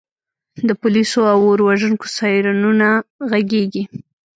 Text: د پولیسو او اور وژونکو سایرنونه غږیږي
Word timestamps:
د 0.67 0.69
پولیسو 0.81 1.21
او 1.33 1.39
اور 1.51 1.59
وژونکو 1.69 2.05
سایرنونه 2.17 2.87
غږیږي 3.29 3.83